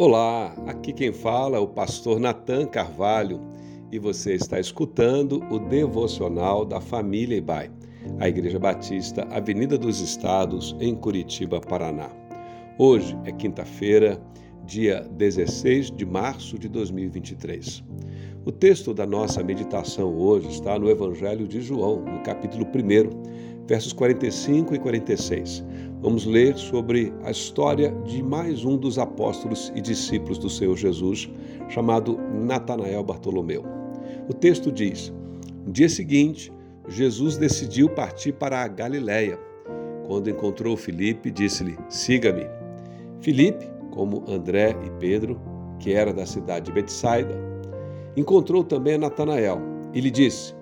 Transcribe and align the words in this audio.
Olá, 0.00 0.54
aqui 0.66 0.94
quem 0.94 1.12
fala 1.12 1.58
é 1.58 1.60
o 1.60 1.68
pastor 1.68 2.18
Nathan 2.18 2.64
Carvalho 2.64 3.38
e 3.92 3.98
você 3.98 4.32
está 4.32 4.58
escutando 4.58 5.44
o 5.50 5.58
devocional 5.58 6.64
da 6.64 6.80
família 6.80 7.36
Ibai, 7.36 7.70
a 8.18 8.26
Igreja 8.26 8.58
Batista 8.58 9.28
Avenida 9.30 9.76
dos 9.76 10.00
Estados, 10.00 10.74
em 10.80 10.94
Curitiba, 10.94 11.60
Paraná. 11.60 12.08
Hoje 12.78 13.14
é 13.26 13.30
quinta-feira, 13.30 14.18
dia 14.64 15.06
16 15.18 15.90
de 15.90 16.06
março 16.06 16.58
de 16.58 16.66
2023. 16.66 17.84
O 18.46 18.50
texto 18.50 18.94
da 18.94 19.06
nossa 19.06 19.42
meditação 19.42 20.16
hoje 20.16 20.48
está 20.48 20.78
no 20.78 20.88
Evangelho 20.88 21.46
de 21.46 21.60
João, 21.60 22.00
no 22.00 22.22
capítulo 22.22 22.64
1, 22.64 23.49
versos 23.70 23.92
45 23.92 24.74
e 24.74 24.80
46. 24.80 25.64
Vamos 26.00 26.26
ler 26.26 26.56
sobre 26.58 27.14
a 27.22 27.30
história 27.30 27.92
de 28.04 28.20
mais 28.20 28.64
um 28.64 28.76
dos 28.76 28.98
apóstolos 28.98 29.72
e 29.76 29.80
discípulos 29.80 30.38
do 30.38 30.50
Senhor 30.50 30.76
Jesus, 30.76 31.30
chamado 31.68 32.18
Natanael 32.34 33.04
Bartolomeu. 33.04 33.64
O 34.28 34.34
texto 34.34 34.72
diz: 34.72 35.12
No 35.64 35.72
dia 35.72 35.88
seguinte, 35.88 36.52
Jesus 36.88 37.36
decidiu 37.36 37.88
partir 37.88 38.32
para 38.32 38.60
a 38.60 38.66
Galiléia. 38.66 39.38
Quando 40.08 40.28
encontrou 40.28 40.76
Filipe, 40.76 41.30
disse-lhe: 41.30 41.78
Siga-me. 41.88 42.48
Filipe, 43.20 43.70
como 43.92 44.24
André 44.28 44.74
e 44.84 44.90
Pedro, 44.98 45.40
que 45.78 45.92
era 45.92 46.12
da 46.12 46.26
cidade 46.26 46.66
de 46.66 46.72
Betsaida, 46.72 47.36
encontrou 48.16 48.64
também 48.64 48.98
Natanael 48.98 49.60
e 49.94 50.00
lhe 50.00 50.10
disse: 50.10 50.56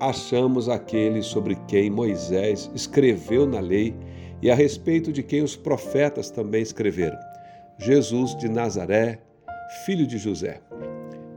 Achamos 0.00 0.68
aquele 0.68 1.22
sobre 1.22 1.56
quem 1.66 1.90
Moisés 1.90 2.70
escreveu 2.72 3.46
na 3.46 3.58
lei 3.58 3.96
e 4.40 4.48
a 4.48 4.54
respeito 4.54 5.12
de 5.12 5.24
quem 5.24 5.42
os 5.42 5.56
profetas 5.56 6.30
também 6.30 6.62
escreveram: 6.62 7.18
Jesus 7.78 8.36
de 8.36 8.48
Nazaré, 8.48 9.18
filho 9.84 10.06
de 10.06 10.16
José. 10.16 10.60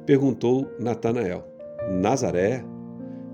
Perguntou 0.06 0.70
Natanael: 0.80 1.44
Nazaré? 1.90 2.64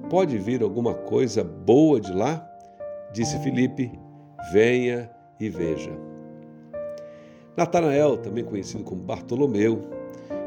Pode 0.09 0.37
vir 0.37 0.63
alguma 0.63 0.93
coisa 0.93 1.43
boa 1.43 1.99
de 1.99 2.13
lá? 2.13 2.49
Disse 3.11 3.37
Filipe: 3.39 3.91
Venha 4.53 5.11
e 5.41 5.49
veja. 5.49 5.91
Natanael, 7.57 8.17
também 8.17 8.45
conhecido 8.45 8.83
como 8.83 9.01
Bartolomeu, 9.01 9.81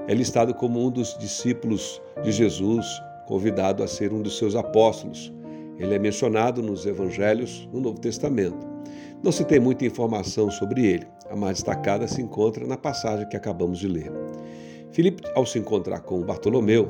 é 0.09 0.15
listado 0.15 0.55
como 0.55 0.87
um 0.87 0.91
dos 0.91 1.19
discípulos 1.19 2.00
de 2.22 2.33
Jesus, 2.33 2.87
convidado 3.31 3.84
a 3.84 3.86
ser 3.86 4.12
um 4.12 4.20
dos 4.20 4.36
seus 4.36 4.56
apóstolos. 4.56 5.33
Ele 5.78 5.95
é 5.95 6.00
mencionado 6.00 6.61
nos 6.61 6.84
evangelhos 6.84 7.69
no 7.72 7.81
Novo 7.81 8.00
Testamento. 8.00 8.69
Não 9.22 9.31
se 9.31 9.45
tem 9.45 9.61
muita 9.61 9.87
informação 9.87 10.50
sobre 10.50 10.84
ele. 10.84 11.06
A 11.31 11.37
mais 11.37 11.59
destacada 11.59 12.09
se 12.09 12.20
encontra 12.20 12.67
na 12.67 12.77
passagem 12.77 13.28
que 13.28 13.37
acabamos 13.37 13.78
de 13.78 13.87
ler. 13.87 14.11
Filipe, 14.91 15.22
ao 15.37 15.47
se 15.47 15.61
encontrar 15.61 16.00
com 16.00 16.20
Bartolomeu, 16.22 16.89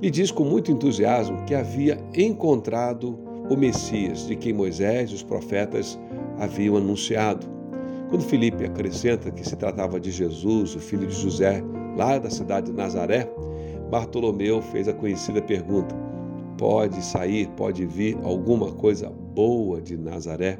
lhe 0.00 0.12
diz 0.12 0.30
com 0.30 0.44
muito 0.44 0.70
entusiasmo 0.70 1.44
que 1.44 1.56
havia 1.56 1.98
encontrado 2.14 3.18
o 3.50 3.56
Messias, 3.56 4.28
de 4.28 4.36
quem 4.36 4.52
Moisés 4.52 5.10
e 5.10 5.14
os 5.14 5.24
profetas 5.24 5.98
haviam 6.38 6.76
anunciado. 6.76 7.48
Quando 8.10 8.22
Filipe 8.22 8.64
acrescenta 8.64 9.28
que 9.32 9.46
se 9.46 9.56
tratava 9.56 9.98
de 9.98 10.12
Jesus, 10.12 10.76
o 10.76 10.78
filho 10.78 11.08
de 11.08 11.20
José, 11.20 11.64
lá 11.96 12.16
da 12.16 12.30
cidade 12.30 12.70
de 12.70 12.76
Nazaré, 12.76 13.28
Bartolomeu 13.94 14.60
fez 14.60 14.88
a 14.88 14.92
conhecida 14.92 15.40
pergunta: 15.40 15.94
Pode 16.58 17.00
sair, 17.00 17.48
pode 17.56 17.86
vir 17.86 18.18
alguma 18.24 18.72
coisa 18.72 19.08
boa 19.08 19.80
de 19.80 19.96
Nazaré? 19.96 20.58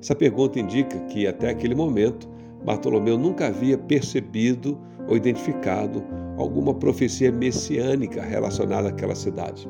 Essa 0.00 0.14
pergunta 0.14 0.58
indica 0.58 0.98
que, 1.00 1.26
até 1.26 1.50
aquele 1.50 1.74
momento, 1.74 2.26
Bartolomeu 2.64 3.18
nunca 3.18 3.48
havia 3.48 3.76
percebido 3.76 4.80
ou 5.06 5.18
identificado 5.18 6.02
alguma 6.38 6.72
profecia 6.72 7.30
messiânica 7.30 8.22
relacionada 8.22 8.88
àquela 8.88 9.14
cidade. 9.14 9.68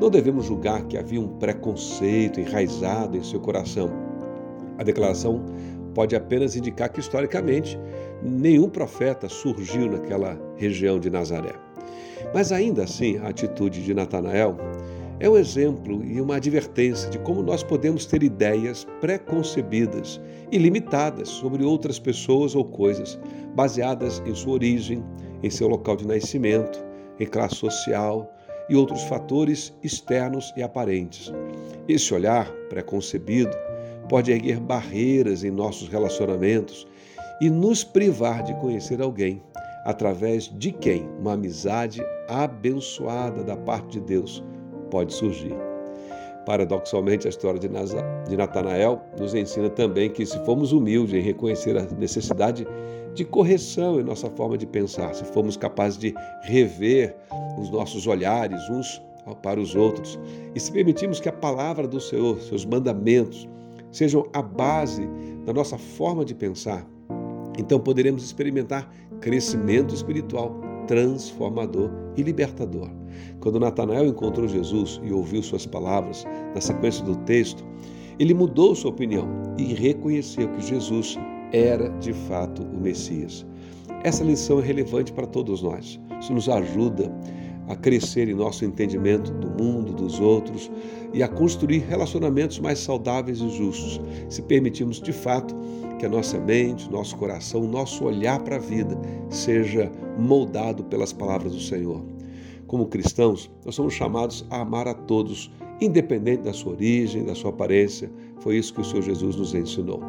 Não 0.00 0.08
devemos 0.08 0.46
julgar 0.46 0.86
que 0.86 0.96
havia 0.96 1.20
um 1.20 1.28
preconceito 1.28 2.40
enraizado 2.40 3.18
em 3.18 3.22
seu 3.22 3.40
coração. 3.40 3.90
A 4.78 4.82
declaração 4.82 5.44
pode 5.94 6.16
apenas 6.16 6.56
indicar 6.56 6.88
que, 6.88 7.00
historicamente, 7.00 7.78
nenhum 8.22 8.70
profeta 8.70 9.28
surgiu 9.28 9.86
naquela 9.86 10.40
região 10.56 10.98
de 10.98 11.10
Nazaré. 11.10 11.69
Mas 12.32 12.52
ainda 12.52 12.84
assim, 12.84 13.18
a 13.18 13.28
atitude 13.28 13.82
de 13.82 13.92
Natanael 13.92 14.56
é 15.18 15.28
um 15.28 15.36
exemplo 15.36 16.02
e 16.04 16.20
uma 16.20 16.36
advertência 16.36 17.10
de 17.10 17.18
como 17.18 17.42
nós 17.42 17.62
podemos 17.62 18.06
ter 18.06 18.22
ideias 18.22 18.86
preconcebidas 19.00 20.20
e 20.50 20.56
limitadas 20.56 21.28
sobre 21.28 21.64
outras 21.64 21.98
pessoas 21.98 22.54
ou 22.54 22.64
coisas, 22.64 23.18
baseadas 23.54 24.22
em 24.24 24.34
sua 24.34 24.54
origem, 24.54 25.04
em 25.42 25.50
seu 25.50 25.68
local 25.68 25.96
de 25.96 26.06
nascimento, 26.06 26.82
em 27.18 27.26
classe 27.26 27.56
social 27.56 28.32
e 28.68 28.76
outros 28.76 29.02
fatores 29.02 29.74
externos 29.82 30.52
e 30.56 30.62
aparentes. 30.62 31.32
Esse 31.88 32.14
olhar 32.14 32.50
preconcebido 32.68 33.54
pode 34.08 34.30
erguer 34.30 34.58
barreiras 34.60 35.44
em 35.44 35.50
nossos 35.50 35.88
relacionamentos 35.88 36.86
e 37.40 37.50
nos 37.50 37.82
privar 37.84 38.42
de 38.42 38.54
conhecer 38.54 39.02
alguém 39.02 39.42
através 39.84 40.44
de 40.58 40.72
quem 40.72 41.08
uma 41.18 41.34
amizade 41.34 42.02
abençoada 42.28 43.42
da 43.42 43.56
parte 43.56 43.92
de 43.92 44.00
Deus 44.00 44.44
pode 44.90 45.12
surgir. 45.12 45.54
Paradoxalmente, 46.46 47.26
a 47.26 47.30
história 47.30 47.60
de 47.60 48.36
Natanael 48.36 49.00
nos 49.18 49.34
ensina 49.34 49.68
também 49.70 50.10
que, 50.10 50.24
se 50.24 50.38
formos 50.44 50.72
humildes 50.72 51.14
em 51.14 51.20
reconhecer 51.20 51.76
a 51.76 51.82
necessidade 51.96 52.66
de 53.14 53.24
correção 53.24 54.00
em 54.00 54.04
nossa 54.04 54.30
forma 54.30 54.56
de 54.56 54.66
pensar, 54.66 55.14
se 55.14 55.24
formos 55.24 55.56
capazes 55.56 55.98
de 55.98 56.14
rever 56.42 57.14
os 57.58 57.70
nossos 57.70 58.06
olhares 58.06 58.68
uns 58.70 59.02
para 59.42 59.60
os 59.60 59.74
outros 59.74 60.18
e 60.54 60.60
se 60.60 60.72
permitirmos 60.72 61.20
que 61.20 61.28
a 61.28 61.32
palavra 61.32 61.86
do 61.86 62.00
Senhor, 62.00 62.40
seus 62.40 62.64
mandamentos, 62.64 63.48
sejam 63.92 64.26
a 64.32 64.42
base 64.42 65.08
da 65.44 65.52
nossa 65.52 65.76
forma 65.76 66.24
de 66.24 66.34
pensar, 66.34 66.86
então 67.60 67.78
poderemos 67.78 68.24
experimentar 68.24 68.90
crescimento 69.20 69.94
espiritual 69.94 70.58
transformador 70.86 71.90
e 72.16 72.22
libertador. 72.22 72.90
Quando 73.38 73.60
Natanael 73.60 74.06
encontrou 74.06 74.48
Jesus 74.48 75.00
e 75.04 75.12
ouviu 75.12 75.42
suas 75.42 75.66
palavras, 75.66 76.24
na 76.54 76.60
sequência 76.60 77.04
do 77.04 77.14
texto, 77.18 77.64
ele 78.18 78.34
mudou 78.34 78.74
sua 78.74 78.90
opinião 78.90 79.28
e 79.56 79.72
reconheceu 79.74 80.48
que 80.48 80.66
Jesus 80.66 81.16
era 81.52 81.88
de 81.98 82.12
fato 82.12 82.62
o 82.62 82.80
Messias. 82.80 83.46
Essa 84.02 84.24
lição 84.24 84.58
é 84.58 84.62
relevante 84.62 85.12
para 85.12 85.26
todos 85.26 85.62
nós. 85.62 86.00
Isso 86.20 86.32
nos 86.32 86.48
ajuda 86.48 87.12
a 87.70 87.76
crescer 87.76 88.28
em 88.28 88.34
nosso 88.34 88.64
entendimento 88.64 89.30
do 89.30 89.48
mundo, 89.48 89.92
dos 89.92 90.18
outros 90.18 90.68
e 91.14 91.22
a 91.22 91.28
construir 91.28 91.78
relacionamentos 91.78 92.58
mais 92.58 92.80
saudáveis 92.80 93.38
e 93.38 93.48
justos, 93.48 94.00
se 94.28 94.42
permitirmos 94.42 95.00
de 95.00 95.12
fato 95.12 95.54
que 95.96 96.04
a 96.04 96.08
nossa 96.08 96.36
mente, 96.40 96.90
nosso 96.90 97.16
coração, 97.16 97.62
nosso 97.68 98.04
olhar 98.04 98.40
para 98.40 98.56
a 98.56 98.58
vida 98.58 98.98
seja 99.28 99.90
moldado 100.18 100.82
pelas 100.82 101.12
palavras 101.12 101.52
do 101.52 101.60
Senhor. 101.60 102.04
Como 102.66 102.86
cristãos, 102.86 103.48
nós 103.64 103.76
somos 103.76 103.94
chamados 103.94 104.44
a 104.50 104.62
amar 104.62 104.88
a 104.88 104.94
todos, 104.94 105.52
independente 105.80 106.42
da 106.42 106.52
sua 106.52 106.72
origem, 106.72 107.24
da 107.24 107.36
sua 107.36 107.50
aparência. 107.50 108.10
Foi 108.40 108.56
isso 108.56 108.74
que 108.74 108.80
o 108.80 108.84
Senhor 108.84 109.02
Jesus 109.02 109.36
nos 109.36 109.54
ensinou. 109.54 110.02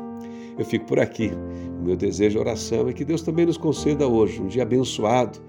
Eu 0.58 0.66
fico 0.66 0.86
por 0.86 1.00
aqui. 1.00 1.32
O 1.80 1.84
meu 1.84 1.96
desejo 1.96 2.32
de 2.32 2.40
oração 2.40 2.88
é 2.90 2.94
que 2.94 3.06
Deus 3.06 3.22
também 3.22 3.46
nos 3.46 3.58
conceda 3.58 4.08
hoje 4.08 4.42
um 4.42 4.48
dia 4.48 4.64
abençoado 4.64 5.40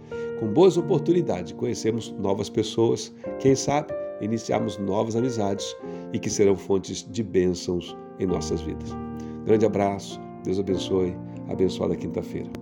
com 0.43 0.49
boas 0.49 0.77
oportunidades 0.77 1.53
de 1.53 1.55
conhecermos 1.55 2.11
novas 2.19 2.51
pessoas, 2.51 3.15
quem 3.39 3.55
sabe 3.55 3.95
iniciarmos 4.21 4.77
novas 4.77 5.15
amizades 5.15 5.65
e 6.13 6.19
que 6.19 6.29
serão 6.29 6.57
fontes 6.57 7.09
de 7.09 7.23
bênçãos 7.23 7.97
em 8.19 8.27
nossas 8.27 8.61
vidas. 8.61 8.91
Grande 9.45 9.65
abraço, 9.65 10.21
Deus 10.43 10.59
abençoe, 10.59 11.17
abençoada 11.49 11.95
quinta-feira. 11.95 12.62